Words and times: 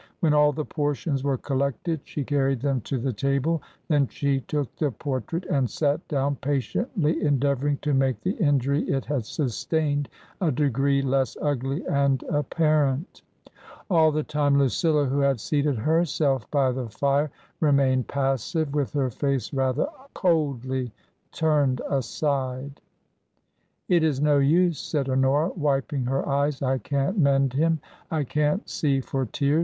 When 0.19 0.33
all 0.33 0.51
the 0.51 0.65
portions 0.65 1.23
were 1.23 1.37
collected 1.37 1.99
she 2.05 2.23
car 2.23 2.45
ried 2.47 2.61
them 2.61 2.81
to 2.85 2.97
the 2.97 3.13
table; 3.13 3.61
then 3.87 4.07
she 4.07 4.39
took 4.39 4.75
the 4.75 4.89
portrait 4.89 5.45
and 5.45 5.69
sat 5.69 6.07
down, 6.07 6.37
patiently 6.37 7.23
endeavouring 7.23 7.77
to 7.83 7.93
make 7.93 8.19
the 8.21 8.31
injury 8.37 8.81
it 8.89 9.05
had 9.05 9.25
sustained 9.27 10.09
a 10.41 10.51
degree 10.51 11.03
less 11.03 11.37
ugly 11.39 11.85
and 11.85 12.23
apparent. 12.31 13.21
All 13.91 14.11
the 14.11 14.23
time 14.23 14.57
Lucilla, 14.57 15.05
who 15.05 15.19
had 15.19 15.39
seated 15.39 15.75
herself 15.77 16.49
by 16.49 16.71
the 16.71 16.89
fire, 16.89 17.29
re 17.59 17.69
mained 17.69 18.07
passive, 18.07 18.73
with 18.73 18.93
her 18.93 19.11
face 19.11 19.53
rather 19.53 19.85
coldly 20.15 20.91
turned 21.31 21.79
aside." 21.91 22.81
It 23.87 24.03
is 24.03 24.19
no 24.19 24.39
use," 24.39 24.79
said 24.79 25.07
Honora, 25.07 25.51
wiping 25.55 26.05
her 26.05 26.27
eyes." 26.27 26.59
I 26.63 26.79
can't 26.79 27.19
mend 27.19 27.53
him. 27.53 27.79
I 28.09 28.23
can't 28.23 28.67
see 28.67 28.99
for 28.99 29.27
tears. 29.27 29.59